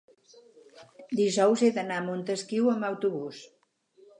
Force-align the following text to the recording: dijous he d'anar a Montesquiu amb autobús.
dijous 1.19 1.63
he 1.67 1.71
d'anar 1.75 1.99
a 2.01 2.05
Montesquiu 2.09 2.73
amb 2.73 2.89
autobús. 2.91 3.45